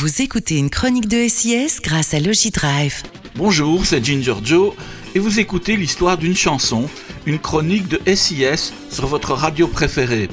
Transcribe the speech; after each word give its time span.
Vous 0.00 0.22
écoutez 0.22 0.56
une 0.56 0.70
chronique 0.70 1.08
de 1.08 1.28
SIS 1.28 1.78
grâce 1.82 2.14
à 2.14 2.20
Logidrive. 2.20 3.02
Bonjour, 3.36 3.84
c'est 3.84 4.02
Ginger 4.02 4.36
Joe 4.42 4.72
et 5.14 5.18
vous 5.18 5.40
écoutez 5.40 5.76
l'histoire 5.76 6.16
d'une 6.16 6.34
chanson, 6.34 6.88
une 7.26 7.38
chronique 7.38 7.86
de 7.86 8.00
SIS 8.14 8.72
sur 8.88 9.06
votre 9.06 9.34
radio 9.34 9.68
préférée. 9.68 10.30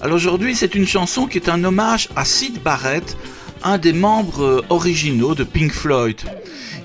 Alors 0.00 0.16
aujourd'hui, 0.16 0.56
c'est 0.56 0.74
une 0.74 0.88
chanson 0.88 1.28
qui 1.28 1.38
est 1.38 1.48
un 1.48 1.62
hommage 1.62 2.08
à 2.16 2.24
Sid 2.24 2.60
Barrett, 2.64 3.16
un 3.62 3.78
des 3.78 3.92
membres 3.92 4.42
euh, 4.42 4.62
originaux 4.70 5.36
de 5.36 5.44
Pink 5.44 5.70
Floyd. 5.70 6.16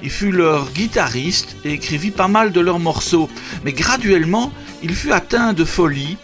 Il 0.04 0.12
fut 0.12 0.32
leur 0.32 0.72
guitariste 0.74 1.56
et 1.66 1.74
écrivit 1.74 2.12
pas 2.12 2.28
mal 2.28 2.52
de 2.52 2.60
leurs 2.60 2.78
morceaux, 2.78 3.30
mais 3.66 3.74
graduellement, 3.74 4.52
il 4.84 4.94
fut 4.94 5.12
atteint 5.12 5.54
de 5.54 5.66
folie 5.66 6.18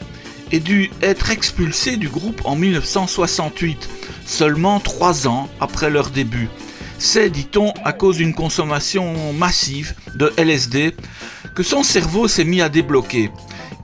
et 0.52 0.60
dut 0.60 0.92
être 1.02 1.32
expulsé 1.32 1.98
du 1.98 2.10
groupe 2.10 2.42
en 2.46 2.56
1968 2.56 3.90
seulement 4.26 4.80
trois 4.80 5.28
ans 5.28 5.50
après 5.60 5.90
leur 5.90 6.10
début. 6.10 6.50
C'est, 7.00 7.30
dit-on, 7.30 7.74
à 7.86 7.94
cause 7.94 8.18
d'une 8.18 8.34
consommation 8.34 9.34
massive 9.34 9.94
de 10.16 10.34
LSD 10.38 10.96
que 11.56 11.64
son 11.64 11.84
cerveau 11.84 12.28
s'est 12.28 12.44
mis 12.44 12.62
à 12.62 12.70
débloquer. 12.70 13.32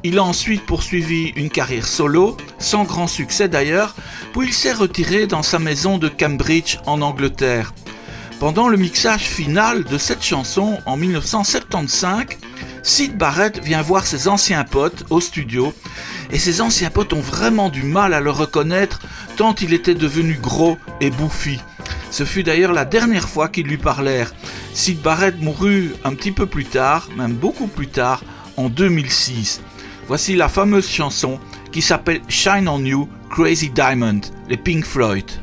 Il 0.03 0.17
a 0.17 0.23
ensuite 0.23 0.65
poursuivi 0.65 1.31
une 1.35 1.49
carrière 1.49 1.87
solo, 1.87 2.37
sans 2.59 2.83
grand 2.83 3.07
succès 3.07 3.47
d'ailleurs, 3.47 3.95
puis 4.33 4.47
il 4.47 4.53
s'est 4.53 4.73
retiré 4.73 5.27
dans 5.27 5.43
sa 5.43 5.59
maison 5.59 5.97
de 5.97 6.09
Cambridge 6.09 6.77
en 6.85 7.01
Angleterre. 7.01 7.73
Pendant 8.39 8.67
le 8.67 8.77
mixage 8.77 9.21
final 9.21 9.85
de 9.85 9.97
cette 9.97 10.23
chanson 10.23 10.79
en 10.85 10.97
1975, 10.97 12.25
Sid 12.85 13.17
Barrett 13.17 13.63
vient 13.63 13.81
voir 13.81 14.05
ses 14.05 14.27
anciens 14.27 14.65
potes 14.65 15.05
au 15.09 15.21
studio 15.21 15.73
et 16.31 16.37
ses 16.37 16.59
anciens 16.59 16.89
potes 16.89 17.13
ont 17.13 17.21
vraiment 17.21 17.69
du 17.69 17.83
mal 17.83 18.13
à 18.13 18.19
le 18.19 18.29
reconnaître 18.29 18.99
tant 19.37 19.55
il 19.55 19.73
était 19.73 19.95
devenu 19.95 20.33
gros 20.33 20.77
et 20.99 21.09
bouffi. 21.09 21.59
Ce 22.11 22.25
fut 22.25 22.43
d'ailleurs 22.43 22.73
la 22.73 22.83
dernière 22.83 23.29
fois 23.29 23.47
qu'ils 23.47 23.67
lui 23.67 23.77
parlèrent. 23.77 24.33
Sid 24.73 25.01
Barrett 25.01 25.39
mourut 25.41 25.93
un 26.03 26.13
petit 26.13 26.31
peu 26.31 26.45
plus 26.45 26.65
tard, 26.65 27.07
même 27.15 27.33
beaucoup 27.33 27.67
plus 27.67 27.87
tard, 27.87 28.21
en 28.57 28.69
2006. 28.69 29.61
Voici 30.07 30.35
la 30.35 30.49
fameuse 30.49 30.89
chanson 30.89 31.39
qui 31.71 31.81
s'appelle 31.81 32.21
Shine 32.27 32.67
on 32.67 32.83
You, 32.83 33.07
Crazy 33.29 33.69
Diamond, 33.69 34.21
les 34.49 34.57
Pink 34.57 34.83
Floyd. 34.83 35.42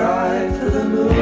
cry 0.00 0.48
for 0.58 0.70
the 0.70 0.84
moon. 0.84 1.19